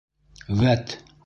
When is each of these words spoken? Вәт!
Вәт! 0.63 0.97